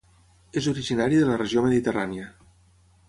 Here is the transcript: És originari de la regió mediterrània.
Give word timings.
És 0.61 0.69
originari 0.71 1.19
de 1.19 1.27
la 1.31 1.37
regió 1.43 1.65
mediterrània. 1.67 2.31